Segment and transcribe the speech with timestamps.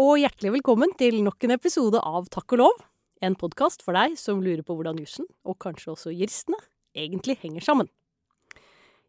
[0.00, 2.78] Og hjertelig velkommen til nok en episode av Takk og lov.
[3.20, 6.56] En podkast for deg som lurer på hvordan jussen, og kanskje også juristene,
[6.96, 7.90] egentlig henger sammen.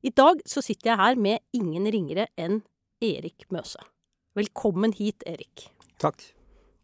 [0.03, 2.59] I dag så sitter jeg her med ingen ringere enn
[2.99, 3.79] Erik Møse.
[4.35, 5.69] Velkommen hit, Erik.
[6.03, 6.19] Takk.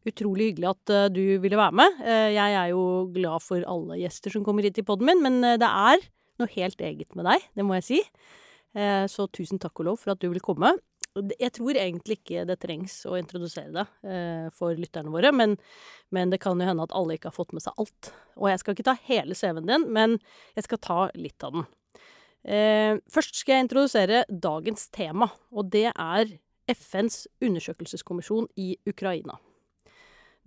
[0.08, 2.00] Utrolig hyggelig at uh, du ville være med.
[2.00, 5.44] Uh, jeg er jo glad for alle gjester som kommer hit i poden min, men
[5.44, 6.08] uh, det er
[6.40, 8.00] noe helt eget med deg, det må jeg si.
[9.12, 10.70] så tusen takk og lov for at du vil komme.
[11.18, 15.56] Jeg tror egentlig ikke det trengs å introdusere det eh, for lytterne våre, men,
[16.14, 18.12] men, det kan jo hende at alle ikke har fått med seg alt.
[18.38, 20.18] Og jeg skal ikke ta hele CV-en din, men
[20.56, 21.68] jeg skal ta litt av den.
[22.46, 26.38] Eh, først skal jeg introdusere dagens tema, og det er
[26.70, 29.40] FNs undersøkelseskommisjon i Ukraina.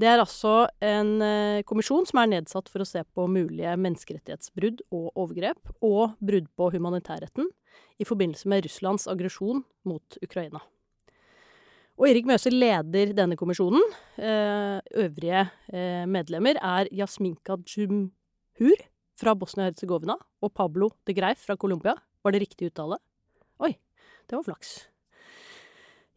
[0.02, 4.82] Det er altså en eh, kommisjon som er nedsatt for å se på mulige menneskerettighetsbrudd
[4.90, 7.46] og overgrep, og brudd på humanitærretten
[8.02, 10.59] i forbindelse med Russlands aggresjon mot Ukraina.
[12.01, 13.82] Og Erik Møse leder denne kommisjonen.
[14.18, 18.87] Eh, øvrige eh, medlemmer er Jasminka Djumhur
[19.23, 21.95] fra Bosnia-Hercegovina og Pablo de Greif fra Colombia.
[22.27, 22.99] Var det riktig uttale?
[23.62, 23.77] Oi,
[24.27, 24.80] det var flaks.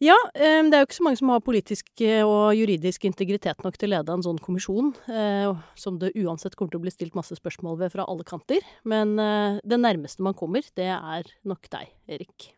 [0.04, 3.88] Ja, det er jo ikke så mange som har politisk og juridisk integritet nok til
[3.88, 5.48] å lede en sånn kommisjon, eh,
[5.80, 8.60] som det uansett kommer til å bli stilt masse spørsmål ved fra alle kanter.
[8.84, 12.50] Men eh, det nærmeste man kommer, det er nok deg, Erik.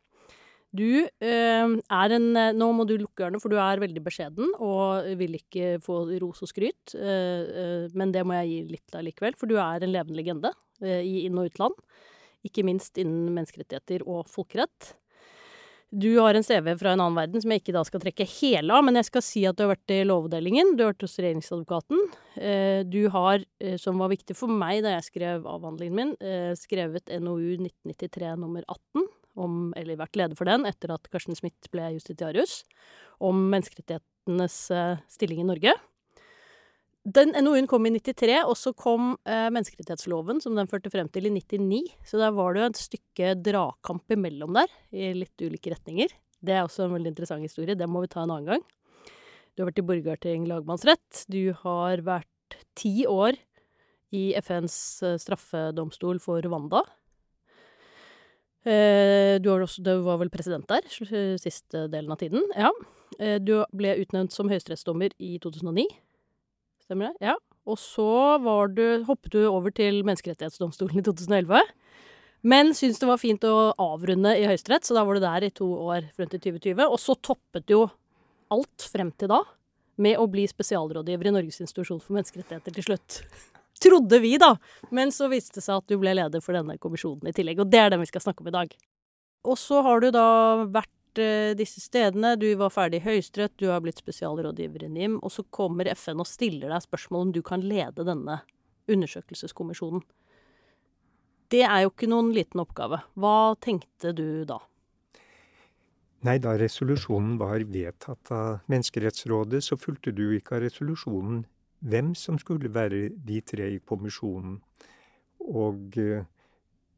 [0.78, 2.26] Du er en
[2.58, 6.44] Nå må du lukke ørene, for du er veldig beskjeden og vil ikke få ros
[6.44, 6.92] og skryt.
[7.98, 10.52] Men det må jeg gi litt allikevel, for du er en levende legende
[10.84, 11.80] i inn- og utland.
[12.46, 14.92] Ikke minst innen menneskerettigheter og folkerett.
[15.90, 18.76] Du har en CV fra en annen verden som jeg ikke da skal trekke hele
[18.76, 21.16] av, men jeg skal si at du har vært i Lovavdelingen, du har vært hos
[21.24, 22.02] regjeringsadvokaten.
[22.36, 26.52] Eh, du har, eh, som var viktig for meg da jeg skrev avhandlingen min, eh,
[26.60, 31.72] skrevet NOU 1993 nummer 18, om, eller vært leder for den etter at Karsten Smith
[31.72, 32.66] ble justitiarius,
[33.24, 34.60] om menneskerettighetenes
[35.08, 35.72] stilling i Norge.
[37.08, 41.30] Den NOU-en kom i 93, og så kom eh, menneskerettighetsloven, som den førte frem til
[41.30, 41.86] i 99.
[42.04, 46.12] Så der var det jo et stykke dragkamp imellom der, i litt ulike retninger.
[46.44, 47.78] Det er også en veldig interessant historie.
[47.80, 48.66] Det må vi ta en annen gang.
[49.56, 51.24] Du har vært i Borgarting lagmannsrett.
[51.32, 53.40] Du har vært ti år
[54.16, 54.76] i FNs
[55.08, 56.84] eh, straffedomstol for Rwanda.
[58.68, 60.84] Eh, du, også, du, var vel president der
[61.40, 62.44] siste delen av tiden.
[62.52, 62.74] Ja.
[63.16, 65.88] Eh, du ble utnevnt som høyesterettsdommer i 2009.
[66.88, 67.28] Stemmer det?
[67.28, 67.36] Ja.
[67.68, 68.08] Og så
[68.72, 71.60] du, hoppet du over til Menneskerettighetsdomstolen i 2011.
[72.48, 75.52] Men syntes det var fint å avrunde i Høyesterett, så da var du der i
[75.52, 76.86] to år frem til 2020.
[76.88, 77.84] Og så toppet jo
[78.54, 79.42] alt frem til da
[80.00, 83.20] med å bli spesialrådgiver i Norges institusjon for menneskerettigheter til slutt.
[83.84, 84.54] Trodde vi, da.
[84.96, 87.60] Men så viste det seg at du ble leder for denne kommisjonen i tillegg.
[87.66, 88.72] Og det er den vi skal snakke om i dag.
[89.48, 90.28] Og så har du da
[90.72, 90.94] vært
[91.58, 95.46] disse stedene, du var ferdig i Høyesterett, du har blitt spesialrådgiver i NIM, og så
[95.54, 98.42] kommer FN og stiller deg spørsmål om du kan lede denne
[98.92, 100.04] undersøkelseskommisjonen.
[101.52, 103.00] Det er jo ikke noen liten oppgave.
[103.16, 104.60] Hva tenkte du da?
[106.28, 111.46] Nei, da resolusjonen var vedtatt av Menneskerettsrådet, så fulgte du ikke av resolusjonen
[111.88, 114.58] hvem som skulle være de tre i kommisjonen.
[115.46, 116.26] Og, eh,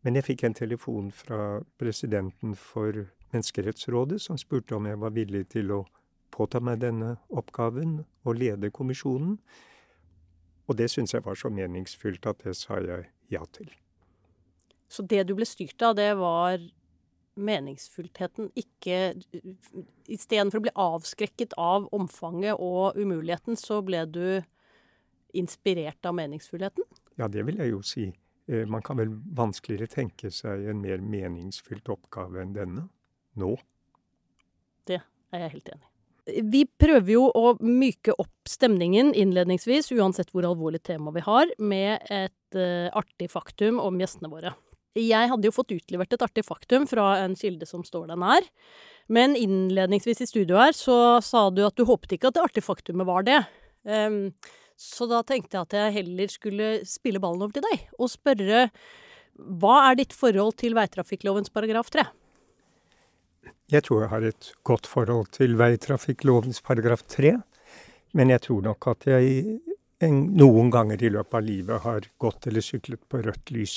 [0.01, 5.45] men jeg fikk en telefon fra presidenten for Menneskerettsrådet, som spurte om jeg var villig
[5.53, 5.84] til å
[6.34, 9.38] påta meg denne oppgaven og lede kommisjonen.
[10.69, 13.69] Og det syntes jeg var så meningsfylt at det sa jeg ja til.
[14.89, 16.62] Så det du ble styrt av, det var
[17.39, 19.13] meningsfullheten, ikke
[20.09, 24.41] Istedenfor å bli avskrekket av omfanget og umuligheten, så ble du
[25.38, 26.88] inspirert av meningsfullheten?
[27.22, 28.07] Ja, det vil jeg jo si.
[28.50, 32.88] Eh, man kan vel vanskeligere tenke seg en mer meningsfylt oppgave enn denne
[33.38, 33.53] nå.
[34.90, 35.90] Det er jeg helt enig i.
[36.29, 42.06] Vi prøver jo å myke opp stemningen innledningsvis, uansett hvor alvorlig tema vi har, med
[42.13, 44.53] et uh, artig faktum om gjestene våre.
[44.98, 48.45] Jeg hadde jo fått utlevert et artig faktum fra en kilde som står deg nær.
[49.09, 52.65] Men innledningsvis i studio her så sa du at du håpet ikke at det artige
[52.65, 53.39] faktumet var det.
[53.86, 54.33] Um,
[54.80, 58.68] så da tenkte jeg at jeg heller skulle spille ballen over til deg og spørre
[59.39, 62.06] hva er ditt forhold til veitrafikklovens paragraf 3?
[63.69, 67.36] Jeg tror jeg har et godt forhold til veitrafikklovens paragraf tre,
[68.18, 69.60] men jeg tror nok at jeg
[70.01, 73.75] en, noen ganger i løpet av livet har gått eller syklet på rødt lys.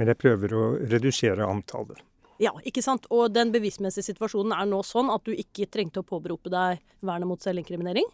[0.00, 2.00] Men jeg prøver å redusere antallet.
[2.42, 3.06] Ja, ikke sant.
[3.14, 7.30] Og den bevismessige situasjonen er nå sånn at du ikke trengte å påberope deg vernet
[7.30, 8.08] mot selvinkriminering?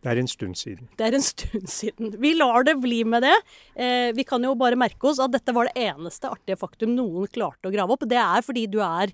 [0.00, 0.88] Det er en stund siden.
[0.96, 2.14] Det er en stund siden.
[2.18, 3.36] Vi lar det bli med det.
[3.76, 7.28] Eh, vi kan jo bare merke oss at dette var det eneste artige faktum noen
[7.30, 8.08] klarte å grave opp.
[8.08, 9.12] Det er fordi du er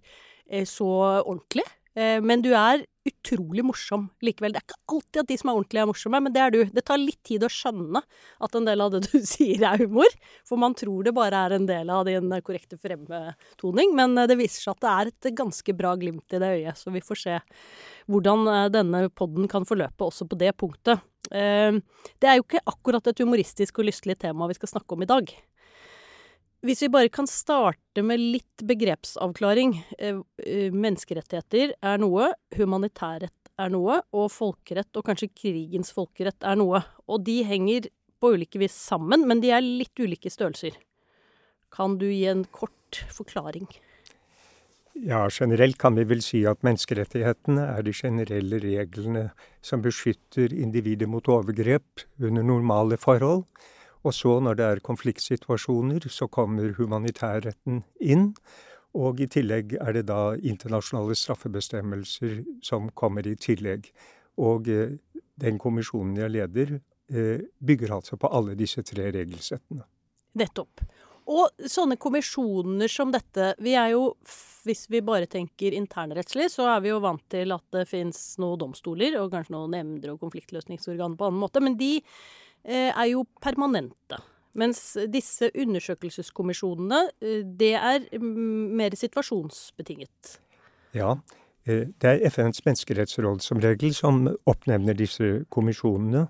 [0.69, 0.89] så
[1.23, 1.65] ordentlig.
[1.97, 4.53] Eh, men du er utrolig morsom likevel.
[4.53, 6.59] Det er ikke alltid at de som er ordentlige, er morsomme, men det er du.
[6.75, 8.03] Det tar litt tid å skjønne
[8.45, 10.13] at en del av det du sier er humor.
[10.49, 13.97] For man tror det bare er en del av din korrekte fremtoning.
[13.97, 16.83] Men eh, det viser seg at det er et ganske bra glimt i det øyet.
[16.83, 17.41] Så vi får se
[18.13, 21.05] hvordan eh, denne podden kan forløpe også på det punktet.
[21.27, 25.09] Det er jo ikke akkurat et humoristisk og lystelig tema vi skal snakke om i
[25.11, 25.33] dag.
[26.67, 29.77] Hvis vi bare kan starte med litt begrepsavklaring.
[29.99, 36.59] Eh, eh, menneskerettigheter er noe, humanitærrett er noe, og folkerett, og kanskje krigens folkerett, er
[36.59, 36.81] noe.
[37.07, 37.87] Og de henger
[38.19, 40.75] på ulike vis sammen, men de er litt ulike størrelser.
[41.71, 43.69] Kan du gi en kort forklaring?
[44.97, 49.29] Ja, generelt kan vi vel si at menneskerettighetene er de generelle reglene
[49.63, 53.45] som beskytter individet mot overgrep under normale forhold
[54.07, 58.29] og så, når det er konfliktsituasjoner, så kommer humanitærretten inn.
[58.97, 63.91] Og i tillegg er det da internasjonale straffebestemmelser som kommer i tillegg.
[64.41, 64.95] Og eh,
[65.43, 66.79] den kommisjonen jeg leder,
[67.11, 69.85] eh, bygger altså på alle disse tre regelsettene.
[70.39, 70.87] Nettopp.
[71.27, 74.13] Og sånne kommisjoner som dette Vi er jo,
[74.63, 78.61] hvis vi bare tenker internrettslig, så er vi jo vant til at det fins noen
[78.63, 81.63] domstoler og kanskje noen nemnder og konfliktløsningsorganer på annen måte.
[81.65, 81.97] Men de
[82.67, 84.19] er jo permanente.
[84.57, 84.81] Mens
[85.13, 90.39] disse undersøkelseskommisjonene, eh, det er mer situasjonsbetinget.
[90.97, 91.17] Ja.
[91.67, 96.29] Eh, det er FNs menneskerettsråd som regel som oppnevner disse kommisjonene.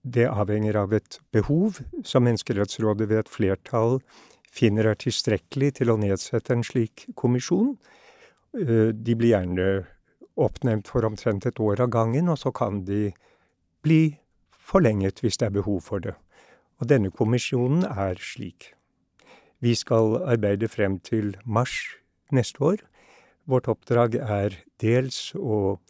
[0.00, 3.98] Det avhenger av et behov som Menneskerettsrådet ved et flertall
[4.50, 7.76] finner er tilstrekkelig til å nedsette en slik kommisjon.
[8.50, 9.66] De blir gjerne
[10.40, 13.12] oppnevnt for omtrent et år av gangen, og så kan de
[13.84, 14.16] bli
[14.70, 16.14] forlenget hvis det er behov for det.
[16.80, 18.72] Og denne kommisjonen er slik.
[19.60, 21.74] Vi skal arbeide frem til mars
[22.32, 22.84] neste år.
[23.44, 25.80] Vårt oppdrag er dels å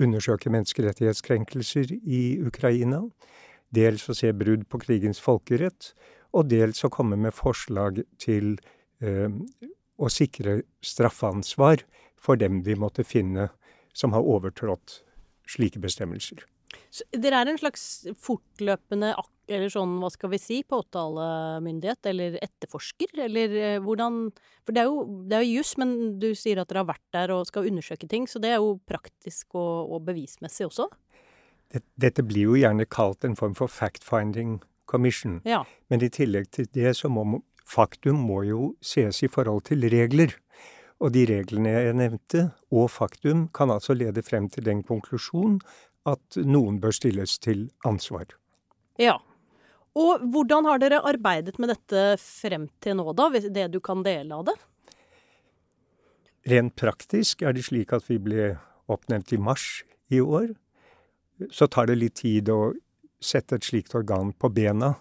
[0.00, 3.02] undersøke menneskerettighetskrenkelser i Ukraina,
[3.72, 5.92] dels å se brudd på krigens folkerett,
[6.36, 8.56] og dels å komme med forslag til
[9.00, 9.30] eh,
[9.96, 11.84] å sikre straffansvar
[12.20, 13.48] for dem vi måtte finne
[13.96, 15.00] som har overtrådt
[15.48, 16.44] slike bestemmelser.
[17.12, 19.14] Dere er en slags fortløpende
[19.46, 24.24] eller sånn, hva skal vi si, påtalemyndighet eller etterforsker, eller eh, hvordan
[24.66, 25.92] For det er jo, det jo juss, men
[26.22, 28.76] du sier at dere har vært der og skal undersøke ting, så det er jo
[28.90, 30.88] praktisk og, og bevismessig også?
[31.98, 34.58] Dette blir jo gjerne kalt en form for fact-finding
[34.90, 35.40] commission.
[35.46, 35.64] Ja.
[35.90, 40.34] Men i tillegg til det så må faktum må jo ses i forhold til regler.
[41.02, 45.58] Og de reglene jeg nevnte, og faktum, kan altså lede frem til den konklusjon
[46.06, 48.30] at noen bør stilles til ansvar.
[49.00, 49.18] Ja.
[49.96, 53.30] Og hvordan har dere arbeidet med dette frem til nå, da?
[53.32, 54.56] Det du kan dele av det?
[56.46, 58.52] Rent praktisk er det slik at vi ble
[58.92, 59.82] oppnevnt i mars
[60.12, 60.52] i år.
[61.50, 62.74] Så tar det litt tid å
[63.20, 64.94] sette et slikt organ på bena.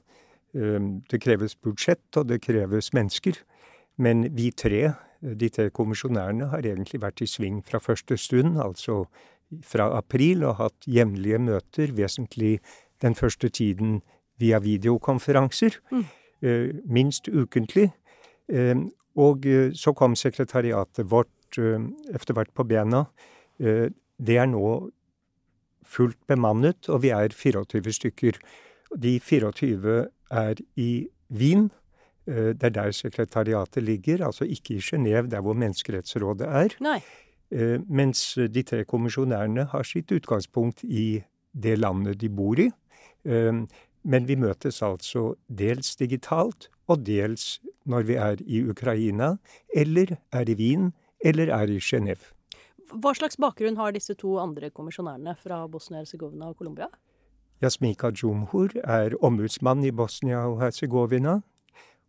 [0.56, 3.38] Ehm, det kreves budsjett, og det kreves mennesker.
[3.98, 8.58] Men vi tre, de tre kommisjonærene, har egentlig vært i sving fra første stund.
[8.62, 9.06] Altså
[9.64, 12.60] fra april og hatt jevnlige møter, vesentlig
[13.02, 14.02] den første tiden
[14.40, 15.80] via videokonferanser.
[15.92, 16.06] Mm.
[16.42, 17.90] Eh, minst ukentlig.
[18.50, 18.76] Eh,
[19.16, 23.06] og eh, så kom sekretariatet vårt etter hvert på bena.
[23.56, 24.90] Det er nå
[25.88, 28.40] fullt bemannet, og vi er 24 stykker.
[28.92, 29.94] De 24
[30.36, 31.70] er i Wien.
[32.26, 36.76] Det er der sekretariatet ligger, altså ikke i Genéve, der hvor Menneskerettsrådet er.
[36.84, 37.00] Nei.
[37.52, 41.24] Eh, mens de tre kommisjonærene har sitt utgangspunkt i
[41.54, 42.70] det landet de bor i.
[43.26, 43.66] Eh,
[44.06, 47.60] men vi møtes altså dels digitalt, og dels
[47.90, 49.36] når vi er i Ukraina,
[49.74, 50.92] eller er i Wien,
[51.26, 52.34] eller er i Genéve.
[52.94, 56.88] Hva slags bakgrunn har disse to andre kommisjonærene fra Bosnia-Hercegovina og Colombia?
[57.64, 61.40] Jasmika Jumhur er ombudsmann i Bosnia og Hercegovina.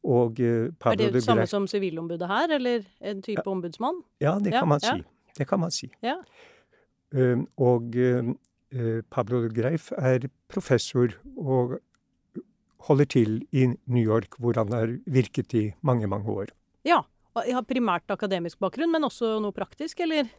[0.07, 4.03] Og eh, Pablo Er det det samme som sivilombudet her, eller en type ja, ombudsmann?
[4.21, 4.87] Ja, det kan ja, man si.
[4.87, 5.16] Ja.
[5.37, 5.91] Det kan man si.
[6.05, 6.19] Ja.
[7.15, 8.35] Uh, og uh,
[9.13, 11.79] Pablo Greif er professor og
[12.87, 16.53] holder til i New York, hvor han har virket i mange, mange år.
[16.87, 17.03] Ja.
[17.37, 20.31] Og har primært akademisk bakgrunn, men også noe praktisk, eller?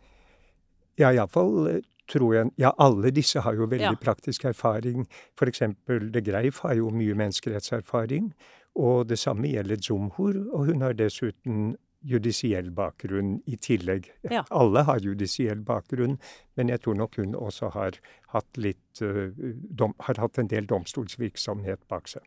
[0.97, 3.99] Ja, iallfall eh, tror jeg Ja, alle disse har jo veldig ja.
[4.01, 5.05] praktisk erfaring.
[5.41, 8.31] Eksempel de Greif har jo mye menneskerettserfaring.
[8.77, 11.75] Og det samme gjelder Zumhor, og hun har dessuten
[12.05, 14.09] judisiell bakgrunn i tillegg.
[14.29, 14.43] Ja.
[14.53, 16.17] Alle har judisiell bakgrunn,
[16.55, 17.99] men jeg tror nok hun også har
[18.33, 19.33] hatt, litt, uh,
[19.69, 22.25] dom, har hatt en del domstolsvirksomhet bak seg.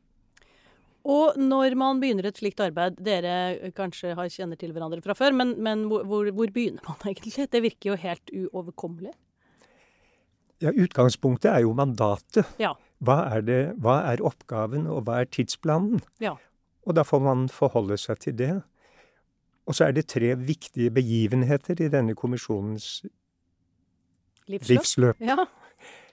[1.08, 5.32] Og når man begynner et slikt arbeid, dere kanskje har kjenner til hverandre fra før,
[5.36, 7.48] men, men hvor, hvor, begynner man egentlig?
[7.48, 9.14] Det virker jo helt uoverkommelig.
[10.60, 12.44] Ja, Utgangspunktet er jo mandatet.
[12.60, 12.74] Ja.
[13.00, 16.02] Hva er, det, hva er oppgaven, og hva er tidsplanen?
[16.20, 16.34] Ja.
[16.84, 18.52] Og da får man forholde seg til det.
[19.70, 23.04] Og så er det tre viktige begivenheter i denne kommisjonens
[24.50, 24.70] livsløp.
[24.72, 25.20] livsløp.
[25.22, 25.44] Ja.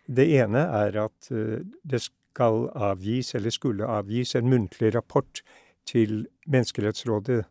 [0.08, 5.42] Det ene er at uh, det skal avgis, eller skulle avgis, en muntlig rapport
[5.90, 7.42] til Menneskerettsrådet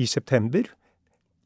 [0.00, 0.70] i september.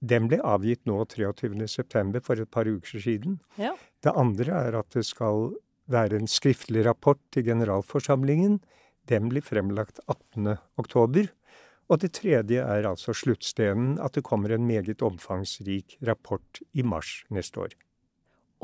[0.01, 2.21] Den ble avgitt nå 23.9.
[2.23, 3.41] for et par uker siden.
[3.59, 3.75] Ja.
[4.05, 5.51] Det andre er at det skal
[5.91, 8.61] være en skriftlig rapport til generalforsamlingen.
[9.09, 11.27] Den blir fremlagt 18.10.
[11.87, 17.21] Og det tredje er altså sluttstenen, at det kommer en meget omfangsrik rapport i mars
[17.31, 17.77] neste år.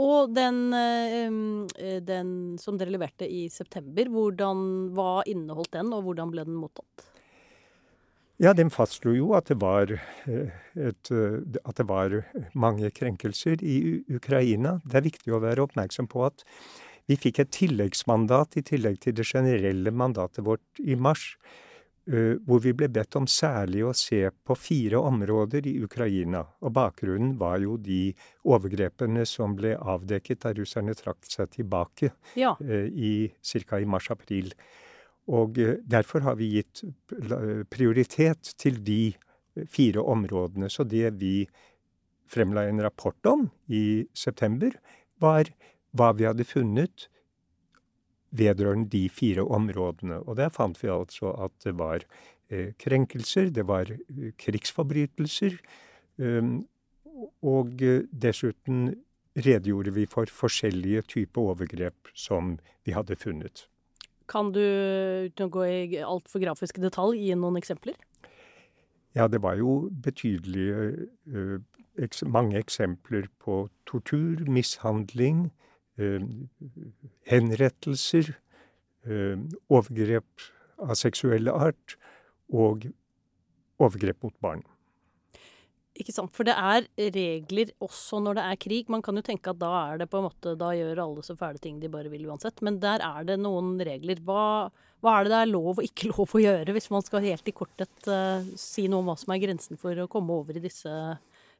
[0.02, 6.32] Og den, eh, den som dere leverte i september, hvordan, hva inneholdt den, og hvordan
[6.32, 7.12] ble den mottatt?
[8.42, 12.16] Ja, den fastslo jo at det, var eh, et, eh, at det var
[12.58, 14.80] mange krenkelser i Ukraina.
[14.82, 16.42] Det er viktig å være oppmerksom på at
[17.10, 21.36] vi fikk et tilleggsmandat i tillegg til det generelle mandatet vårt i mars.
[22.10, 26.40] Eh, hvor vi ble bedt om særlig å se på fire områder i Ukraina.
[26.66, 28.10] Og bakgrunnen var jo de
[28.42, 32.56] overgrepene som ble avdekket da russerne trakk seg tilbake ja.
[32.58, 33.78] Eh, i ca.
[33.78, 34.50] i mars-april.
[35.30, 36.82] Og eh, derfor har vi gitt
[37.70, 39.14] prioritet til de
[39.70, 40.66] fire områdene.
[40.66, 41.46] Så det vi
[42.26, 44.74] fremla en rapport om i september,
[45.22, 45.46] var
[45.94, 47.06] hva vi hadde funnet
[48.32, 50.20] vedrørende de fire områdene.
[50.26, 52.04] Og der fant vi altså at det var
[52.50, 55.58] eh, krenkelser, det var eh, krigsforbrytelser,
[56.18, 56.62] um,
[57.42, 58.94] og eh, dessuten
[59.36, 63.66] redegjorde vi for forskjellige typer overgrep som vi hadde funnet.
[64.28, 64.62] Kan du,
[65.28, 67.96] uten å gå i altfor grafiske detalj, gi noen eksempler?
[69.16, 70.94] Ja, det var jo betydelige
[72.24, 75.71] mange eksempler på tortur, mishandling, Eh,
[77.30, 78.34] henrettelser,
[79.06, 79.38] eh,
[79.72, 80.48] overgrep
[80.82, 81.96] av seksuell art
[82.52, 82.88] og
[83.82, 84.62] overgrep mot barn.
[86.00, 86.32] Ikke sant.
[86.32, 88.92] For det er regler også når det er krig.
[88.92, 91.36] Man kan jo tenke at da er det på en måte, da gjør alle så
[91.36, 92.62] fæle ting de bare vil uansett.
[92.64, 94.22] Men der er det noen regler.
[94.24, 94.70] Hva,
[95.04, 97.48] hva er det det er lov og ikke lov å gjøre, hvis man skal helt
[97.48, 100.64] i korthet uh, si noe om hva som er grensen for å komme over i
[100.64, 100.92] disse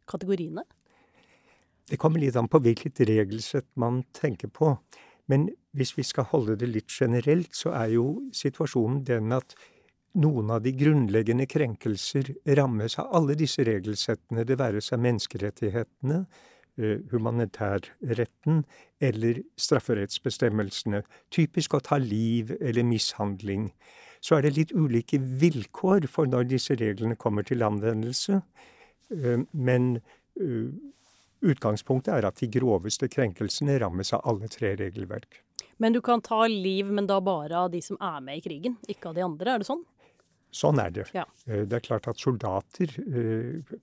[0.09, 0.65] kategoriene?
[1.91, 4.77] Det kommer litt an på hvilket regelsett man tenker på.
[5.31, 9.55] Men hvis vi skal holde det litt generelt, så er jo situasjonen den at
[10.21, 16.19] noen av de grunnleggende krenkelser rammes av alle disse regelsettene, det være seg menneskerettighetene,
[16.77, 18.65] eh, humanitærretten
[19.01, 21.03] eller strafferettsbestemmelsene.
[21.31, 23.71] Typisk å ta liv eller mishandling.
[24.21, 28.43] Så er det litt ulike vilkår for når disse reglene kommer til anvendelse.
[29.11, 29.97] Eh, men
[30.37, 30.69] eh,
[31.43, 35.41] Utgangspunktet er at de groveste krenkelsene rammes av alle tre regelverk.
[35.83, 38.77] Men du kan ta liv, men da bare av de som er med i krigen,
[38.91, 39.57] ikke av de andre?
[39.57, 39.83] Er det sånn?
[40.53, 41.09] Sånn er det.
[41.17, 41.25] Ja.
[41.49, 43.79] Eh, det er klart at soldater eh,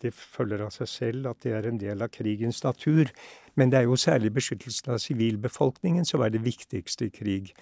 [0.00, 3.12] Det følger av seg selv at det er en del av krigens natur.
[3.54, 7.52] Men det er jo særlig beskyttelsen av sivilbefolkningen som er det viktigste i krig.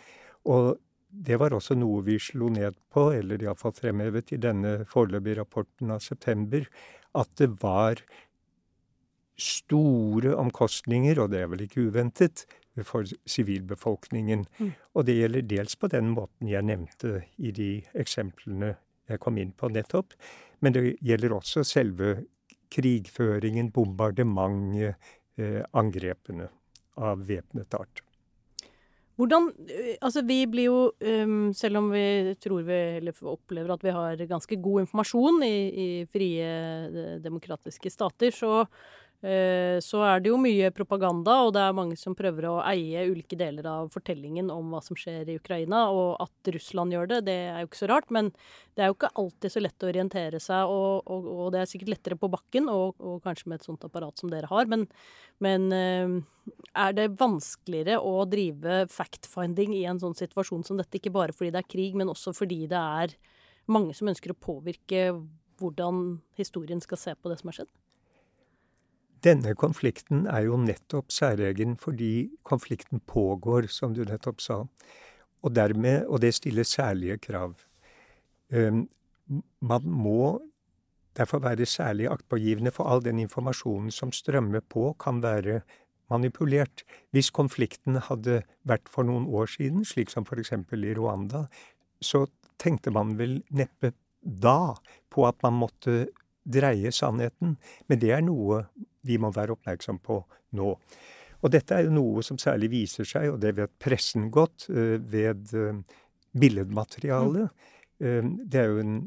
[0.49, 5.41] Og det var også noe vi slo ned på, eller iallfall fremhevet i denne foreløpige
[5.41, 6.67] rapporten av september,
[7.19, 8.03] at det var
[9.39, 12.47] store omkostninger, og det er vel ikke uventet,
[12.87, 14.45] for sivilbefolkningen.
[14.59, 14.73] Mm.
[14.95, 18.77] Og det gjelder dels på den måten jeg nevnte i de eksemplene
[19.09, 20.13] jeg kom inn på nettopp,
[20.61, 22.19] men det gjelder også selve
[22.71, 24.99] krigføringen, bombardementet,
[25.41, 26.51] eh, angrepene
[27.01, 28.03] av væpnet art.
[29.19, 33.83] Hvordan eh, Altså, vi blir jo, um, selv om vi tror vi eller opplever at
[33.83, 40.31] vi har ganske god informasjon i, i frie, demokratiske stater, så Eh, så er det
[40.31, 44.53] jo mye propaganda, og det er mange som prøver å eie ulike deler av fortellingen
[44.55, 45.89] om hva som skjer i Ukraina.
[45.91, 48.13] Og at Russland gjør det, det er jo ikke så rart.
[48.15, 48.31] Men
[48.79, 51.71] det er jo ikke alltid så lett å orientere seg, og, og, og det er
[51.73, 54.71] sikkert lettere på bakken, og, og, kanskje med et sånt apparat som dere har.
[54.71, 54.87] Men,
[55.43, 56.15] men eh,
[56.79, 61.01] er det vanskeligere å drive fact-finding i en sånn situasjon som dette?
[61.01, 63.19] Ikke bare fordi det er krig, men også fordi det er
[63.67, 65.11] mange som ønsker å påvirke
[65.59, 67.75] hvordan historien skal se på det som har skjedd?
[69.25, 74.61] Denne konflikten er jo nettopp særegen fordi konflikten pågår, som du nettopp sa.
[75.43, 77.55] Og, dermed, og det stiller særlige krav.
[78.53, 78.89] Um,
[79.61, 80.41] man må
[81.17, 85.61] derfor være særlig aktpågivende, for all den informasjonen som strømmer på, kan være
[86.11, 86.85] manipulert.
[87.11, 90.53] Hvis konflikten hadde vært for noen år siden, slik som f.eks.
[90.53, 91.47] i Rwanda,
[92.01, 92.27] så
[92.59, 94.75] tenkte man vel neppe da
[95.11, 96.07] på at man måtte
[96.49, 97.57] dreie sannheten,
[97.89, 98.65] men det er noe
[99.09, 100.21] vi må være oppmerksom på
[100.59, 100.73] nå.
[101.39, 105.55] Og dette er jo noe som særlig viser seg, og det vet pressen godt, ved
[106.39, 107.53] billedmaterialet.
[107.99, 108.99] Det er jo en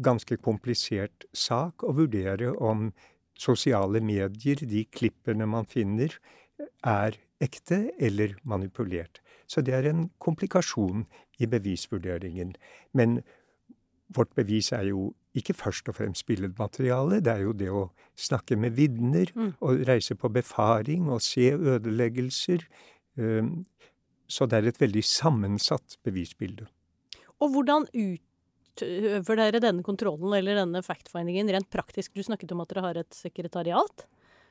[0.00, 2.90] ganske komplisert sak å vurdere om
[3.40, 6.12] sosiale medier, de klippene man finner,
[6.84, 9.22] er ekte eller manipulert.
[9.48, 11.06] Så det er en komplikasjon
[11.40, 12.52] i bevisvurderingen.
[12.92, 13.22] Men
[14.12, 17.84] vårt bevis er jo ikke først og fremst billedmateriale, det er jo det å
[18.18, 19.52] snakke med vitner, mm.
[19.62, 22.66] og reise på befaring og se ødeleggelser.
[24.30, 26.66] Så det er et veldig sammensatt bevisbilde.
[27.40, 32.14] Og hvordan utøver dere denne kontrollen eller denne fact-findingen rent praktisk?
[32.14, 34.06] Du snakket om at dere har et sekretariat.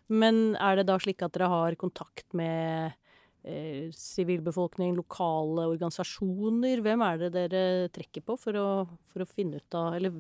[0.10, 2.96] Men er det da slik at dere har kontakt med
[3.44, 6.82] eh, sivilbefolkning, lokale organisasjoner?
[6.86, 7.64] Hvem er det dere
[7.96, 8.68] trekker på for å,
[9.12, 10.16] for å finne ut av Eller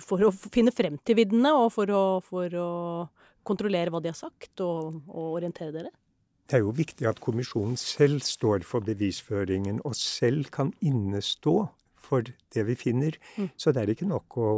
[0.00, 2.70] for å finne frem til viddene, og for å, for å,
[3.42, 5.90] kontrollere hva de har sagt, og, og orientere dere?
[6.46, 11.56] Det er jo viktig at kommisjonen selv står for bevisføringen, og selv kan innestå
[12.02, 13.18] for det vi finner.
[13.38, 13.48] Mm.
[13.56, 14.52] Så det er ikke nok å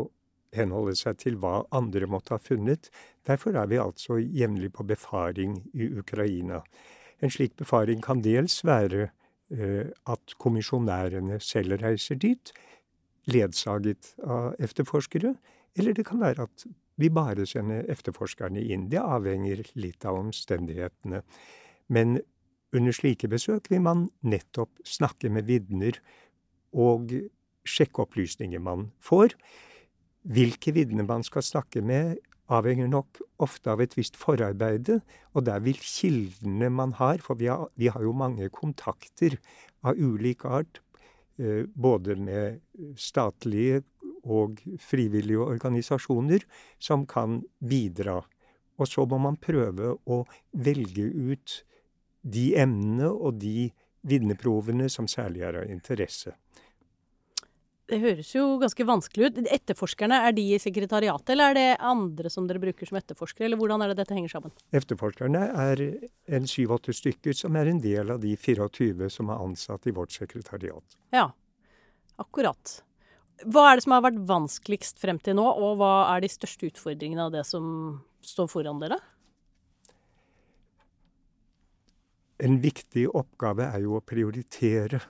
[0.54, 2.90] henholde seg til hva andre måtte ha funnet.
[3.26, 6.62] Derfor er vi altså jevnlig på befaring i Ukraina.
[7.25, 12.52] En slik befaring kan dels være eh, at kommisjonærene selv reiser dit,
[13.25, 15.33] ledsaget av efterforskere,
[15.78, 16.66] eller det kan være at
[17.00, 18.90] vi bare sender efterforskerne inn.
[18.93, 21.23] Det avhenger litt av omstendighetene.
[21.88, 22.19] Men
[22.75, 25.99] under slike besøk vil man nettopp snakke med vitner
[26.75, 27.11] og
[27.64, 29.35] sjekke opplysninger man får.
[30.25, 32.21] Hvilke vitner man skal snakke med,
[32.53, 35.01] avhenger nok ofte av et visst forarbeide,
[35.33, 39.39] og der vil kildene man har For vi har, vi har jo mange kontakter
[39.83, 40.81] av ulik art,
[41.39, 42.61] eh, både med
[42.97, 43.83] statlige
[44.25, 46.45] og frivillige organisasjoner,
[46.78, 48.23] som kan bidra.
[48.78, 51.65] Og så må man prøve å velge ut
[52.25, 53.71] de emnene og de
[54.04, 56.35] vinneprovene som særlig er av interesse.
[57.84, 59.38] Det høres jo ganske vanskelig ut.
[59.52, 63.60] Etterforskerne, er de i sekretariatet, eller er det andre som dere bruker som etterforskere, eller
[63.60, 64.54] hvordan er det dette henger sammen?
[64.73, 65.82] Etterforskerne er
[66.38, 70.16] en syv-åtte stykker som er en del av de 24 som er ansatt i vårt
[70.16, 70.97] sekretariat.
[71.12, 71.28] Ja,
[72.25, 72.78] akkurat.
[73.44, 76.70] Hva er det som har vært vanskeligst frem til nå, og hva er de største
[76.70, 77.66] utfordringene av det som
[78.25, 78.97] står foran dere?
[82.40, 85.02] En viktig oppgave er jo å prioritere.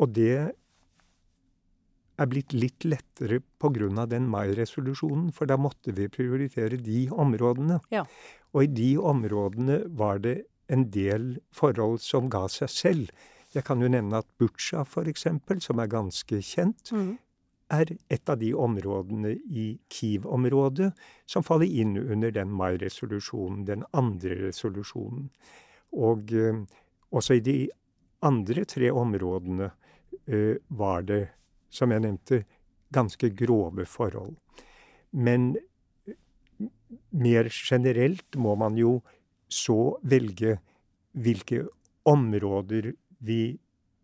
[0.00, 0.56] Og det
[2.20, 4.06] er blitt litt lettere pga.
[4.06, 7.80] den mai-resolusjonen, for da måtte vi prioritere de områdene.
[7.90, 8.04] Ja.
[8.52, 13.10] Og i de områdene var det en del forhold som ga seg selv.
[13.54, 17.18] Jeg kan jo nevne at Butsja, eksempel, som er ganske kjent, mm.
[17.70, 20.92] er et av de områdene i Kiev-området
[21.26, 25.30] som faller inn under den mai-resolusjonen, den andre resolusjonen.
[25.92, 26.62] Og eh,
[27.10, 27.58] også i de
[28.22, 29.70] andre tre områdene
[30.26, 31.24] eh, var det
[31.70, 32.42] som jeg nevnte,
[32.94, 34.34] ganske grove forhold.
[35.10, 35.54] Men
[37.10, 38.98] mer generelt må man jo
[39.50, 40.58] så velge
[41.12, 41.64] hvilke
[42.08, 43.58] områder vi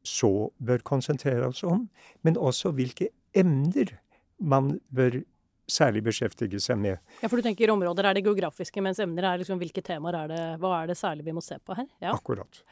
[0.07, 1.87] så bør konsentrere oss om,
[2.23, 3.97] men også hvilke emner
[4.39, 5.21] man bør
[5.67, 7.01] særlig beskjeftige seg med.
[7.23, 10.31] Ja, For du tenker områder er det geografiske, mens emner er liksom hvilke temaer er
[10.31, 11.89] det Hva er det særlig vi må se på her?
[12.03, 12.15] Ja.
[12.15, 12.63] Akkurat.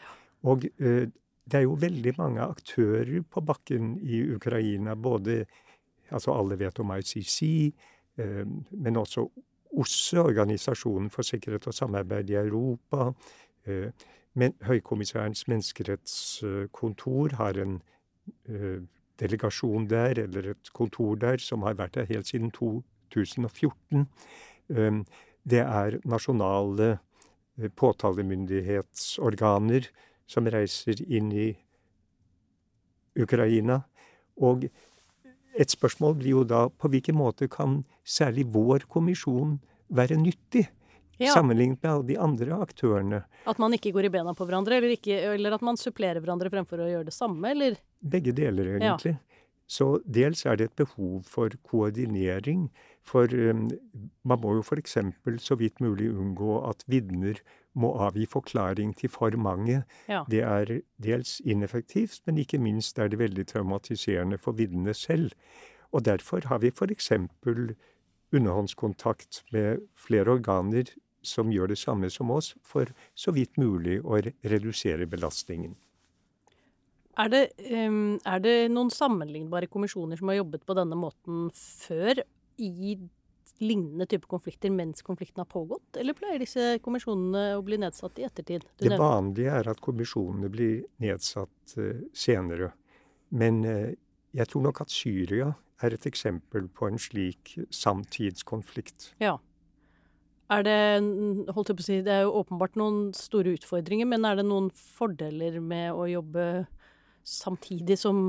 [0.47, 1.09] Og uh,
[1.45, 4.95] det er jo veldig mange aktører på bakken i Ukraina.
[4.95, 5.45] Både
[6.13, 7.73] Altså, alle vet om ICC,
[8.19, 9.25] eh, men også
[9.75, 13.13] OSSE, Organisasjonen for sikkerhet og samarbeid i Europa.
[13.67, 13.91] Eh,
[14.35, 17.83] men Høykommissærens menneskerettskontor har en
[18.49, 18.81] eh,
[19.21, 24.07] delegasjon der, eller et kontor der, som har vært der helt siden 2014.
[24.71, 24.93] Eh,
[25.45, 26.99] det er nasjonale
[27.77, 29.83] påtalemyndighetsorganer
[30.27, 31.49] som reiser inn i
[33.21, 33.83] Ukraina.
[34.43, 34.67] Og
[35.55, 39.61] et spørsmål blir jo da på hvilken måte kan særlig vår kommisjon
[39.95, 40.67] være nyttig?
[41.21, 41.31] Ja.
[41.31, 43.21] Sammenlignet med alle de andre aktørene.
[43.47, 46.51] At man ikke går i bena på hverandre, eller, ikke, eller, at man supplerer hverandre
[46.51, 47.77] fremfor å gjøre det samme, eller?
[48.03, 49.15] Begge deler, egentlig.
[49.15, 49.45] Ja.
[49.71, 52.67] Så dels er det et behov for koordinering.
[53.07, 53.69] For um,
[54.27, 54.99] man må jo f.eks.
[55.45, 57.39] så vidt mulig unngå at vitner
[57.75, 59.83] må avgi forklaring til for mange.
[60.09, 60.23] Ja.
[60.31, 65.33] Det er dels ineffektivt, men ikke minst er det veldig traumatiserende for vitnene selv.
[65.93, 67.13] Og derfor har vi f.eks.
[68.35, 70.91] underhåndskontakt med flere organer
[71.25, 75.75] som gjør det samme som oss, for så vidt mulig å redusere belastningen.
[77.19, 82.25] Er det, um, er det noen sammenlignbare kommisjoner som har jobbet på denne måten før
[82.59, 82.97] i
[83.63, 88.27] lignende type konflikter mens konflikten har pågått, eller pleier disse kommisjonene å bli nedsatt i
[88.27, 88.67] ettertid?
[88.81, 92.73] Du det vanlige er at kommisjonene blir nedsatt uh, senere.
[93.35, 93.91] Men uh,
[94.35, 95.53] jeg tror nok at Syria
[95.85, 99.13] er et eksempel på en slik samtidskonflikt.
[99.23, 99.37] Ja.
[100.53, 100.79] Er det,
[101.57, 104.45] holdt jeg på å si, det er jo åpenbart noen store utfordringer, men er det
[104.47, 106.67] noen fordeler med å jobbe
[107.25, 108.27] samtidig som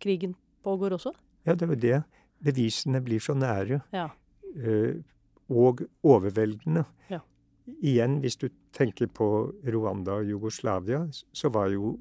[0.00, 1.12] krigen pågår også?
[1.44, 2.00] Ja, det er jo det.
[2.40, 3.82] Bevisene blir så nære.
[3.92, 4.08] Ja.
[4.56, 5.00] Uh,
[5.50, 6.84] og overveldende.
[7.10, 7.20] Ja.
[7.82, 11.96] Igjen, hvis du tenker på Rwanda og Jugoslavia, så, jo,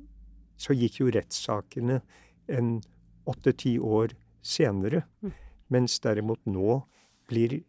[0.58, 2.00] så gikk jo rettssakene
[2.50, 2.80] en
[3.30, 5.04] åtte-ti år senere.
[5.22, 5.34] Mm.
[5.70, 6.82] Mens derimot nå
[7.30, 7.60] blir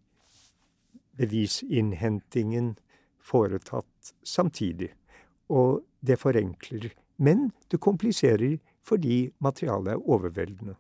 [1.21, 2.75] bevisinnhentingen
[3.21, 4.93] foretatt samtidig.
[5.53, 6.91] Og det forenkler.
[7.21, 10.77] Men det kompliserer fordi materialet er overveldende.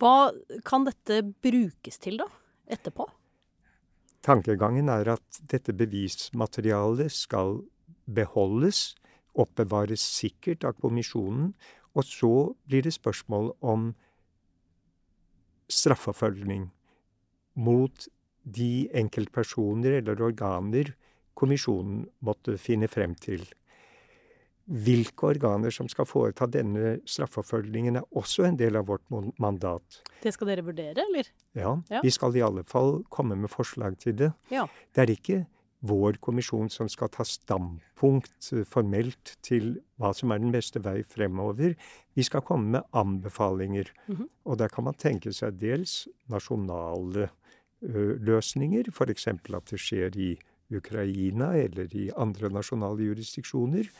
[0.00, 0.34] Hva
[0.66, 2.28] kan dette brukes til, da?
[2.70, 3.06] Etterpå?
[4.24, 7.58] Tankegangen er at dette bevismaterialet skal
[8.08, 8.94] beholdes,
[9.34, 11.52] oppbevares sikkert av kommisjonen,
[11.94, 12.32] og så
[12.66, 13.92] blir det spørsmål om
[15.70, 16.68] straffeforfølgning
[17.54, 18.08] mot
[18.44, 20.92] de enkeltpersoner eller organer
[21.38, 23.44] kommisjonen måtte finne frem til.
[24.64, 29.04] Hvilke organer som skal foreta denne straffeforfølgningen, er også en del av vårt
[29.42, 30.00] mandat.
[30.22, 31.28] Det skal dere vurdere, eller?
[31.52, 32.00] Ja, ja.
[32.00, 34.30] vi skal i alle fall komme med forslag til det.
[34.52, 34.64] Ja.
[34.96, 35.42] Det er ikke
[35.84, 41.02] vår kommisjon som skal ta standpunkt eh, formelt til hva som er den beste vei
[41.04, 41.76] fremover.
[42.16, 43.92] Vi skal komme med anbefalinger.
[44.06, 44.28] Mm -hmm.
[44.44, 47.28] Og der kan man tenke seg dels nasjonale
[47.82, 49.26] ø, løsninger, f.eks.
[49.28, 50.38] at det skjer i
[50.70, 53.90] Ukraina eller i andre nasjonale jurisdiksjoner.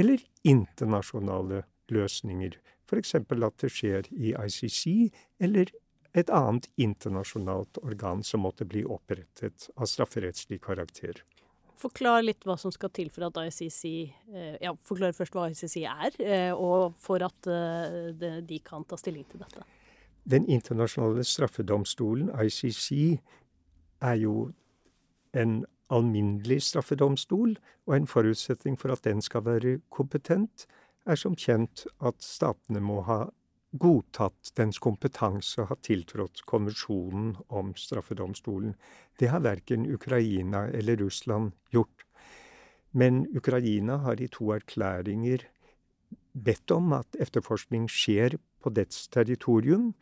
[0.00, 2.56] Eller internasjonale løsninger,
[2.88, 3.14] f.eks.
[3.20, 4.84] at det skjer i ICC
[5.44, 5.72] eller
[6.16, 11.20] et annet internasjonalt organ som måtte bli opprettet av strafferettslig karakter.
[11.80, 15.76] Forklar litt hva som skal til for at ICC eh, Ja, forklar først hva ICC
[15.88, 19.64] er, eh, og for at eh, de kan ta stilling til dette.
[20.28, 23.20] Den internasjonale straffedomstolen, ICC,
[24.04, 24.50] er jo
[25.32, 30.66] en alminnelig straffedomstol, og en forutsetning for at den skal være kompetent,
[31.06, 33.24] er som kjent at statene må ha
[33.80, 38.74] godtatt dens kompetanse og ha tiltrådt konvensjonen om straffedomstolen.
[39.18, 42.06] Det har verken Ukraina eller Russland gjort.
[42.92, 45.46] Men Ukraina har i to erklæringer
[46.34, 49.94] bedt om at etterforskning skjer på dets territorium,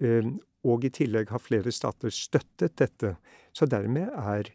[0.00, 0.30] eh,
[0.64, 3.16] og i tillegg har flere stater støttet dette.
[3.52, 4.50] Så dermed er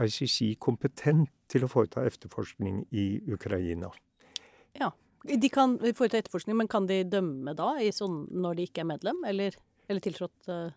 [0.00, 3.90] ICC kompetent til å foreta efterforskning i Ukraina.
[4.78, 4.90] Ja,
[5.24, 9.22] de kan foreta etterforskning, men kan de dømme da, sånn, når de ikke er medlem,
[9.28, 9.56] eller,
[9.88, 10.72] eller tiltrådt uh...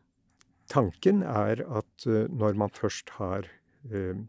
[0.68, 3.48] Tanken er at uh, når man først har
[3.92, 4.20] uh,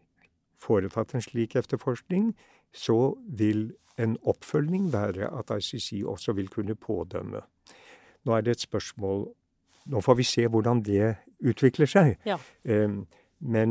[0.62, 2.32] foretatt en slik efterforskning,
[2.74, 7.42] så vil en oppfølging være at ICC også vil kunne pådømme.
[8.26, 9.28] Nå er det et spørsmål
[9.88, 12.10] Nå får vi se hvordan det utvikler seg.
[12.28, 12.36] Ja.
[13.40, 13.70] Men,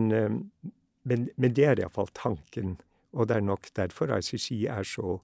[1.07, 2.77] men, men, det er iallfall tanken.
[3.15, 5.17] Og det er nok derfor ICC er så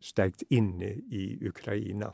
[0.00, 2.12] sterkt inne i Ukraina.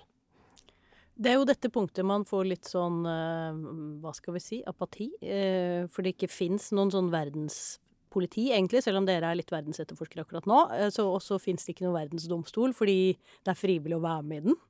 [1.14, 3.58] Det er jo dette punktet man får litt sånn, eh,
[4.02, 5.12] hva skal vi si, apati.
[5.22, 10.26] Eh, for det ikke fins noen sånn verdenspoliti, egentlig, selv om dere er litt verdensetterforskere
[10.26, 10.60] akkurat nå.
[10.94, 14.48] Så også fins det ikke noen verdensdomstol, fordi det er frivillig å være med i
[14.48, 14.62] den.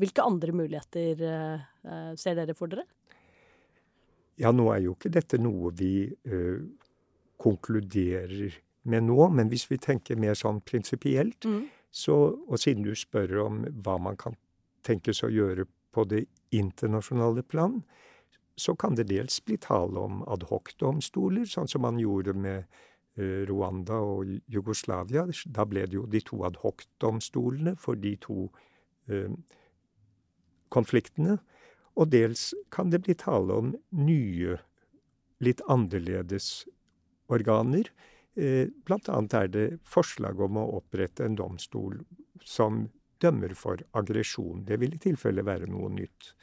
[0.00, 1.18] Hvilke andre muligheter
[2.16, 2.86] ser dere for dere?
[4.40, 6.60] Ja, nå er jo ikke dette noe vi uh,
[7.40, 9.28] konkluderer med nå.
[9.32, 11.62] Men hvis vi tenker mer sånn prinsipielt, mm.
[11.90, 14.36] så, og siden du spør om hva man kan
[14.86, 17.80] tenkes å gjøre på det internasjonale plan,
[18.56, 22.64] så kan det dels bli tale om adhoc-domstoler, sånn som man gjorde med
[23.18, 25.26] uh, Rwanda og Jugoslavia.
[25.48, 28.46] Da ble det jo de to adhoc-domstolene for de to
[29.12, 29.32] uh,
[30.72, 31.38] konfliktene.
[31.96, 34.58] Og dels kan det bli tale om nye,
[35.40, 36.66] litt annerledes
[37.32, 37.90] organer
[38.36, 42.02] Eh, blant annet er det forslag om å opprette en domstol
[42.44, 42.84] som
[43.22, 44.66] dømmer for aggresjon.
[44.68, 46.34] Det vil i tilfelle være noe nytt.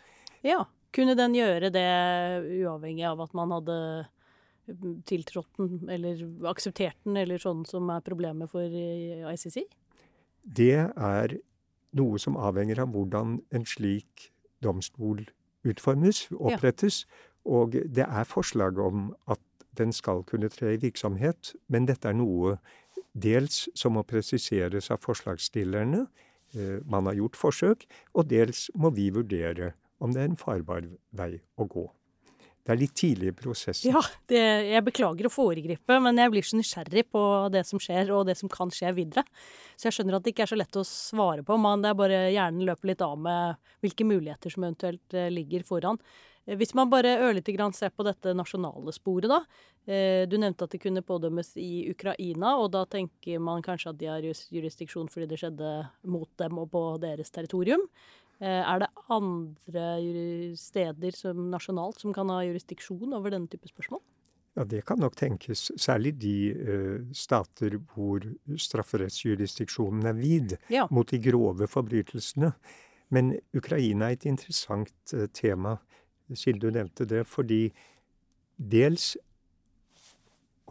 [0.45, 0.63] Ja.
[0.93, 1.89] Kunne den gjøre det
[2.61, 3.75] uavhengig av at man hadde
[5.09, 6.19] tiltrådt den, eller
[6.51, 9.63] akseptert den, eller sånn som er problemet for ICC?
[10.45, 11.33] Det er
[11.97, 14.27] noe som avhenger av hvordan en slik
[14.61, 15.23] domstol
[15.63, 17.03] utformes, opprettes.
[17.05, 17.29] Ja.
[17.53, 19.41] Og det er forslag om at
[19.77, 22.57] den skal kunne tre i virksomhet, men dette er noe
[23.13, 26.05] dels som må presiseres av forslagsstillerne,
[26.85, 29.73] man har gjort forsøk, og dels må vi vurdere
[30.03, 31.87] om det er en farbar vei å gå.
[32.63, 33.91] Det er litt tidlig i prosessen.
[33.91, 33.99] Ja,
[34.31, 38.29] det, jeg beklager å foregripe, men jeg blir så nysgjerrig på det som skjer, og
[38.29, 39.25] det som kan skje videre.
[39.75, 41.97] Så jeg skjønner at det ikke er så lett å svare på, men det er
[41.99, 45.99] bare hjernen løper litt av med hvilke muligheter som eventuelt eh, ligger foran.
[46.45, 49.41] Eh, hvis man bare ørlite grann ser på dette nasjonale sporet, da.
[49.83, 53.99] Eh, du nevnte at det kunne pådømmes i Ukraina, og da tenker man kanskje at
[53.99, 55.75] de har jurisdiksjon fordi det skjedde
[56.07, 57.83] mot dem og på deres territorium.
[58.43, 59.85] Eh, er det andre
[60.59, 64.01] steder som nasjonalt som kan ha jurisdiksjon over denne type spørsmål?
[64.53, 65.71] Ja, Det kan nok tenkes.
[65.77, 70.85] Særlig de uh, stater hvor strafferettsjurisdiksjonen er vid ja.
[70.91, 72.51] mot de grove forbrytelsene.
[73.09, 75.77] Men Ukraina er et interessant uh, tema,
[76.33, 77.71] siden du nevnte det, fordi
[78.57, 79.15] dels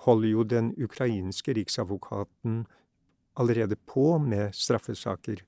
[0.05, 2.67] holder jo den ukrainske riksadvokaten
[3.35, 5.43] allerede på med straffesaker.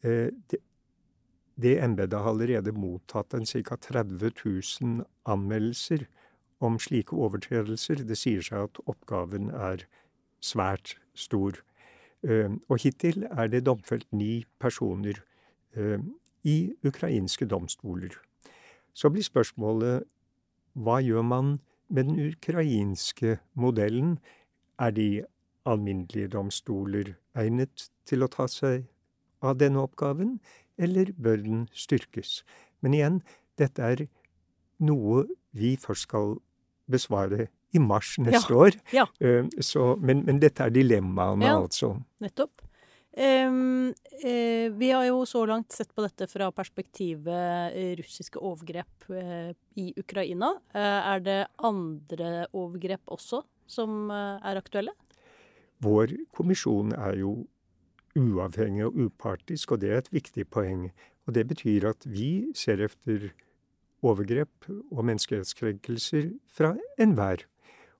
[0.00, 0.62] Uh, det,
[1.60, 3.76] det embetet har allerede mottatt en ca.
[3.76, 6.06] 30 000 anmeldelser
[6.60, 8.02] om slike overtredelser.
[8.02, 9.86] Det sier seg at oppgaven er
[10.42, 11.60] svært stor.
[12.26, 15.20] Eh, og hittil er det domfelt ni personer
[15.76, 16.00] eh,
[16.44, 18.16] i ukrainske domstoler.
[18.94, 20.04] Så blir spørsmålet
[20.74, 24.18] hva gjør man med den ukrainske modellen?
[24.78, 25.24] Er de
[25.64, 28.88] alminnelige domstoler egnet til å ta seg
[29.44, 30.38] av denne oppgaven,
[30.78, 32.42] eller bør den styrkes?
[32.84, 33.20] Men igjen,
[33.58, 34.06] dette er
[34.84, 36.36] noe vi først skal
[36.90, 38.76] besvare i mars neste ja, år.
[38.94, 39.06] Ja.
[39.22, 41.94] Uh, så, men, men, dette er dilemmaene, ja, altså.
[42.22, 42.62] Nettopp.
[43.14, 43.92] Um,
[44.24, 49.08] uh, vi har jo så langt sett på dette fra perspektivet uh, russiske overgrep
[49.78, 50.54] i Ukraina.
[50.74, 54.94] er det andre overgrep også som er aktuelle?
[55.84, 57.34] Vår kommisjon er jo
[58.18, 60.88] uavhengig og upartisk, og det er et viktig poeng.
[61.26, 63.30] Og det betyr at vi ser efter
[64.04, 67.46] overgrep og menneskerettskrenkelser fra enhver.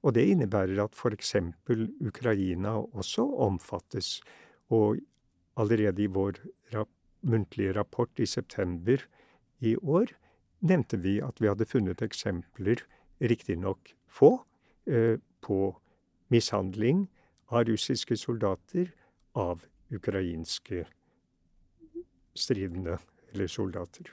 [0.05, 1.37] Og det innebærer at f.eks.
[2.01, 4.21] Ukraina også omfattes.
[4.69, 4.99] Og
[5.57, 6.43] allerede i vår
[6.75, 6.91] rap
[7.25, 9.01] muntlige rapport i september
[9.61, 10.13] i år
[10.61, 12.83] nevnte vi at vi hadde funnet eksempler,
[13.21, 14.45] riktignok få,
[14.87, 15.77] eh, på
[16.29, 17.09] mishandling
[17.49, 18.93] av russiske soldater
[19.35, 20.85] av ukrainske
[22.35, 22.99] stridende
[23.33, 24.13] eller soldater.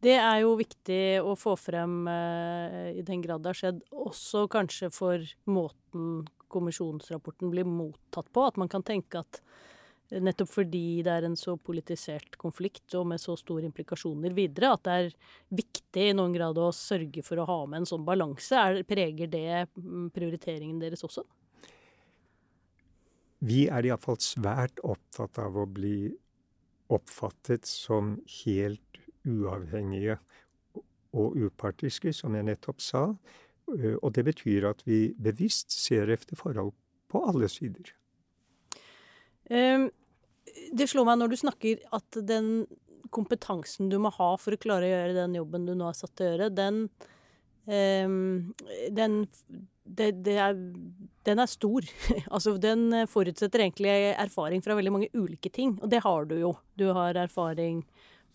[0.00, 4.46] Det er jo viktig å få frem eh, i den grad det har skjedd, også
[4.48, 8.46] kanskje for måten kommisjonsrapporten blir mottatt på.
[8.48, 9.42] At man kan tenke at
[10.10, 14.86] nettopp fordi det er en så politisert konflikt og med så store implikasjoner videre, at
[14.88, 15.12] det er
[15.60, 18.64] viktig i noen grad å sørge for å ha med en sånn balanse.
[18.88, 21.26] Preger det mm, prioriteringen deres også?
[23.40, 26.10] Vi er iallfall svært opptatt av å bli
[26.92, 30.18] oppfattet som helt uavhengige
[31.16, 33.04] og upartiske, som jeg nettopp sa.
[33.70, 36.74] Og det betyr at vi bevisst ser efter forhold
[37.10, 37.94] på alle sider.
[39.50, 39.88] Um,
[40.74, 42.66] det slår meg når du snakker at den
[43.10, 46.12] kompetansen du må ha for å klare å gjøre den jobben du nå er satt
[46.18, 46.84] til å gjøre, den,
[47.66, 48.52] um,
[48.94, 49.24] den
[49.96, 50.58] det, det er,
[51.28, 51.86] den er stor.
[52.34, 56.54] altså, den forutsetter egentlig erfaring fra veldig mange ulike ting, og det har du jo.
[56.80, 57.82] Du har erfaring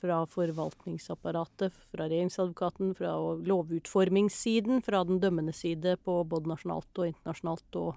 [0.06, 3.16] fra forvaltningsapparatet, fra regjeringsadvokaten, fra
[3.48, 7.94] lovutformingssiden, fra den dømmende side på både nasjonalt og internasjonalt og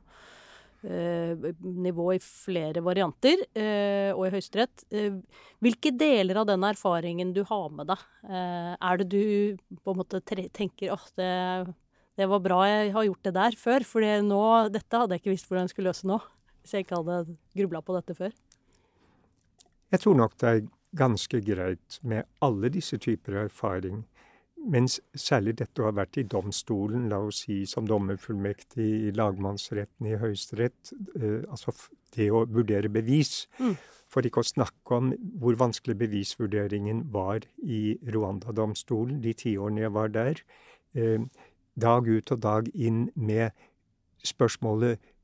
[0.89, 1.49] eh,
[1.89, 4.87] nivå i flere varianter, eh, og i Høyesterett.
[4.95, 5.19] Eh,
[5.65, 10.03] hvilke deler av den erfaringen du har med deg, eh, er det du på en
[10.03, 11.35] måte tenker at det
[12.19, 15.47] det var bra jeg har gjort det der før, for dette hadde jeg ikke visst
[15.49, 16.19] hvordan jeg skulle løse nå.
[16.63, 18.35] Hvis jeg ikke hadde grubla på dette før.
[19.89, 20.67] Jeg tror nok det er
[20.99, 24.03] ganske greit med alle disse typer erfaring.
[24.59, 30.09] Mens særlig dette å ha vært i domstolen, la oss si som dommerfullmektig i lagmannsretten
[30.11, 31.73] i Høyesterett, eh, altså
[32.17, 33.47] det å vurdere bevis.
[33.63, 33.77] Mm.
[34.11, 40.11] For ikke å snakke om hvor vanskelig bevisvurderingen var i Rwanda-domstolen de tiårene jeg var
[40.13, 40.43] der.
[40.97, 41.23] Eh,
[41.81, 43.55] dag ut og dag inn med
[44.27, 45.15] spørsmålet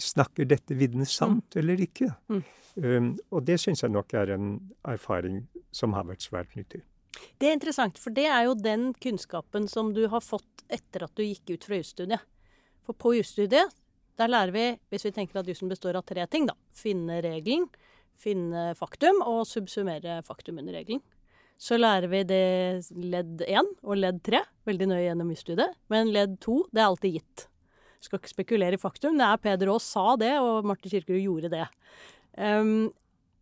[0.00, 1.58] Snakker dette vitnet sant mm.
[1.60, 2.06] eller ikke?
[2.32, 2.38] Mm.
[2.80, 4.54] Um, og det syns jeg nok er en
[4.88, 5.42] erfaring
[5.76, 6.80] som har vært svært nyttig.
[7.36, 11.12] Det er interessant, for det er jo den kunnskapen som du har fått etter at
[11.18, 12.24] du gikk ut fra jusstudiet.
[12.86, 13.76] For på jusstudiet,
[14.16, 16.56] der lærer vi, hvis vi tenker at jussen består av tre ting, da.
[16.72, 17.68] Finne regelen,
[18.16, 21.04] finne faktum og subsumere faktum under regelen
[21.60, 22.44] så lærer vi det
[22.96, 25.74] ledd 1 og ledd 3 veldig nøye gjennom jusstudiet.
[25.92, 27.44] Men ledd 2, det er alltid gitt.
[28.00, 29.18] Skal ikke spekulere i faktum.
[29.20, 31.66] Det er Peder Aas sa det, og Marte Kirkerud gjorde det.
[32.40, 32.88] Um,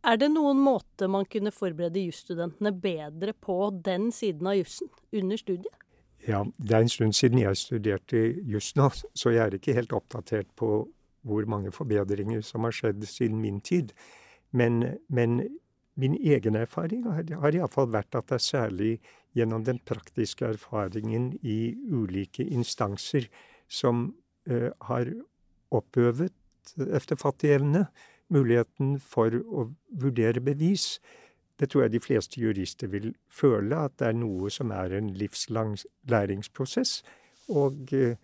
[0.06, 5.36] Er det noen måte man kunne forberede jusstudentene bedre på den siden av jussen under
[5.36, 5.74] studiet?
[6.26, 9.94] Ja, det er en stund siden jeg studerte juss nå, så jeg er ikke helt
[9.94, 10.88] oppdatert på
[11.26, 13.92] hvor mange forbedringer som har skjedd siden min tid.
[14.50, 15.58] Men, men
[15.98, 18.92] min egen erfaring har, iallfall vært at det er særlig
[19.36, 23.26] gjennom den praktiske erfaringen i ulike instanser
[23.68, 24.12] som
[24.48, 25.10] eh, har
[25.74, 26.34] oppøvet
[26.78, 27.86] etter fattig evne
[28.32, 29.68] muligheten for å
[30.00, 30.98] vurdere bevis.
[31.58, 35.10] Det tror jeg de fleste jurister vil føle, at det er noe som er en
[35.18, 35.74] livslang
[36.10, 37.00] læringsprosess.
[37.48, 38.14] Og eh,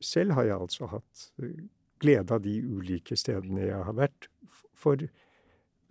[0.00, 1.64] selv har jeg altså hatt uh,
[1.98, 4.28] glede av de ulike stedene jeg har vært,
[4.78, 5.00] for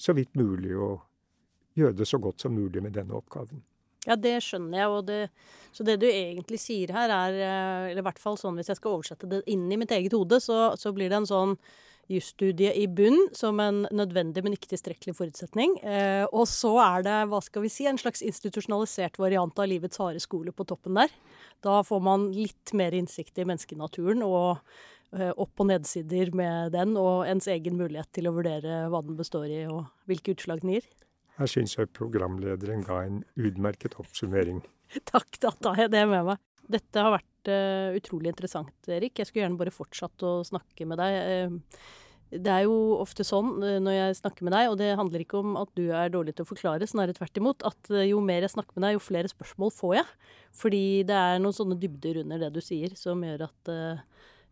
[0.04, 0.96] så vidt mulig å
[1.80, 3.63] gjøre det så godt som mulig med denne oppgaven.
[4.04, 5.06] Ja, det skjønner jeg.
[5.08, 5.20] Det,
[5.72, 8.82] så det du egentlig sier her, er eh, Eller i hvert fall sånn hvis jeg
[8.82, 11.58] skal oversette det inn i mitt eget hode, så, så blir det en sånn
[12.12, 15.78] jusstudie i bunn som en nødvendig, men ikke tilstrekkelig forutsetning.
[15.88, 20.02] Eh, og så er det, hva skal vi si, en slags institusjonalisert variant av livets
[20.04, 21.13] harde skole på toppen der.
[21.63, 24.60] Da får man litt mer innsikt i menneskenaturen og
[25.13, 29.45] opp- og nedsider med den, og ens egen mulighet til å vurdere hva den består
[29.45, 30.88] i, og hvilke utslag den gir.
[31.39, 34.62] Her syns jeg programlederen ga en utmerket oppsummering.
[35.12, 36.41] Takk, da tar jeg det med meg.
[36.73, 39.17] Dette har vært uh, utrolig interessant, Erik.
[39.17, 41.17] Jeg skulle gjerne bare fortsatt å snakke med deg.
[41.17, 41.89] Uh,
[42.34, 45.41] det er jo ofte sånn uh, når jeg snakker med deg, og det handler ikke
[45.41, 48.54] om at du er dårlig til å forklare, snarere tvert imot, at jo mer jeg
[48.54, 50.13] snakker med deg, jo flere spørsmål får jeg.
[50.62, 53.73] Fordi det er noen sånne dybder under det du sier, som gjør at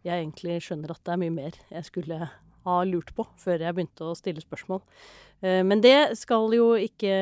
[0.06, 2.30] jeg egentlig skjønner at det er mye mer jeg skulle
[2.66, 4.82] ha lurt på før jeg begynte å stille spørsmål.
[5.42, 7.14] Eh, men det skal jo ikke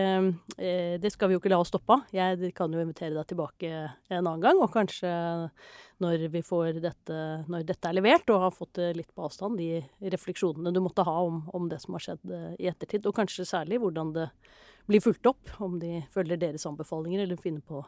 [0.59, 2.09] eh, Det skal vi jo ikke la oss stoppe av.
[2.15, 5.11] Jeg kan jo invitere deg tilbake en annen gang, og kanskje
[6.03, 10.09] når vi får dette Når dette er levert og har fått litt på avstand, de
[10.11, 13.47] refleksjonene du måtte ha om, om det som har skjedd eh, i ettertid, og kanskje
[13.47, 14.27] særlig hvordan det
[14.89, 17.83] blir fulgt opp, om de følger deres anbefalinger eller finner på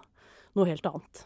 [0.55, 1.25] noe helt annet.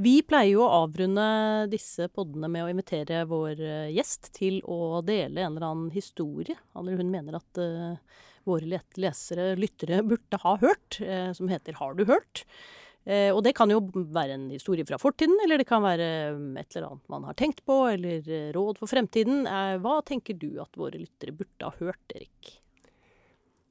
[0.00, 1.24] Vi pleier jo å avrunde
[1.68, 3.58] disse poddene med å invitere vår
[3.92, 6.56] gjest til å dele en eller annen historie.
[6.78, 7.98] Eller hun mener at uh,
[8.48, 12.44] våre lesere, lyttere, burde ha hørt, uh, som heter Har du hørt?
[13.08, 16.50] Uh, og det kan jo være en historie fra fortiden, eller det kan være mm,
[16.62, 19.44] et eller annet man har tenkt på, eller eh, råd for fremtiden.
[19.84, 22.56] Hva tenker du at våre lyttere burde ha hørt, Erik?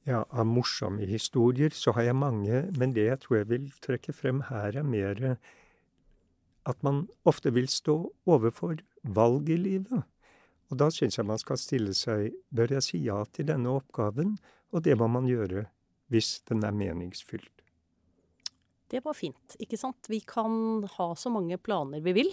[0.08, 4.14] Ja, av morsomme historier så har jeg mange, men det jeg tror jeg vil trekke
[4.16, 5.38] frem her, er mer
[6.70, 7.96] at man ofte vil stå
[8.30, 10.06] overfor valg i livet.
[10.70, 14.36] Og da syns jeg man skal stille seg bør jeg si ja til denne oppgaven,
[14.70, 15.66] og det må man gjøre
[16.10, 17.52] hvis den er meningsfylt.
[18.90, 20.08] Det var fint, ikke sant.
[20.10, 22.30] Vi kan ha så mange planer vi vil,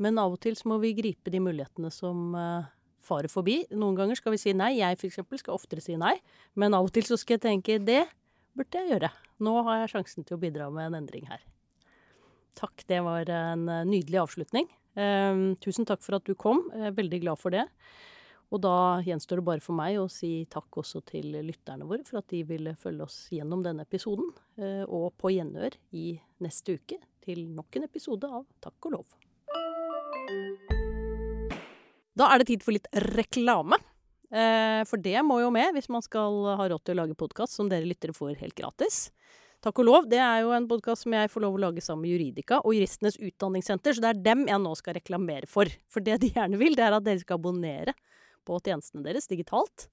[0.00, 2.64] men av og til så må vi gripe de mulighetene som uh,
[3.04, 3.60] farer forbi.
[3.76, 4.74] Noen ganger skal vi si nei.
[4.80, 5.20] Jeg f.eks.
[5.42, 6.16] skal oftere si nei,
[6.56, 8.02] men av og til så skal jeg tenke det
[8.56, 9.12] burde jeg gjøre.
[9.44, 11.44] Nå har jeg sjansen til å bidra med en endring her.
[12.58, 14.68] Takk, det var en eh, nydelig avslutning.
[14.94, 16.60] Uh, tusen takk for at du kom.
[16.70, 17.64] Jeg er veldig glad for det.
[18.54, 22.20] Og da gjenstår det bare for meg å si takk også til lytterne våre for
[22.20, 24.28] at de ville følge oss gjennom denne episoden,
[24.60, 26.12] eh, og på gjenhør i
[26.44, 29.16] neste uke til nok en episode av Takk og lov.
[32.14, 32.86] Da er det tid for litt
[33.16, 33.80] reklame.
[34.30, 37.58] Eh, for det må jo med hvis man skal ha råd til å lage podkast
[37.58, 39.08] som dere lyttere får helt gratis.
[39.64, 42.04] Takk og lov, det er jo en podkast som jeg får lov å lage sammen
[42.04, 45.70] med Juridika og Juristenes Utdanningssenter, så det er dem jeg nå skal reklamere for.
[45.88, 47.94] For det de gjerne vil, det er at dere skal abonnere
[48.44, 49.86] på tjenestene deres digitalt.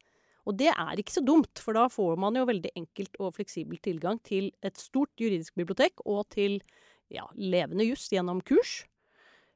[0.44, 3.80] Og det er ikke så dumt, for da får man jo veldig enkelt og fleksibel
[3.80, 6.60] tilgang til et stort juridisk bibliotek og til
[7.08, 8.82] ja, levende juss gjennom kurs.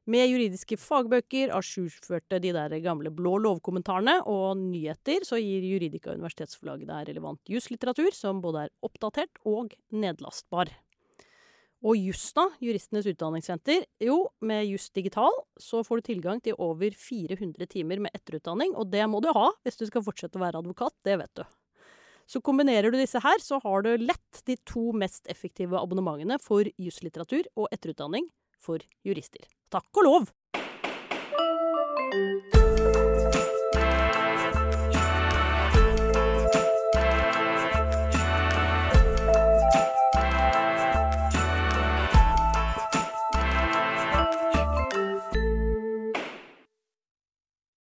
[0.06, 6.92] Med juridiske fagbøker, ajourførte de der gamle blå lovkommentarene og nyheter, så gir Juridika Universitetsforlaget
[6.92, 10.70] deg relevant juslitteratur som både er oppdatert og nedlastbar.
[11.86, 17.66] Og Justa, Juristenes utdanningssenter, jo, med Just digital så får du tilgang til over 400
[17.74, 20.94] timer med etterutdanning, og det må du ha hvis du skal fortsette å være advokat,
[21.06, 21.46] det vet du.
[22.30, 26.70] Så kombinerer du disse her, så har du lett de to mest effektive abonnementene for
[26.78, 28.30] juslitteratur og etterutdanning
[28.60, 29.46] for jurister.
[29.74, 30.34] Takk og lov!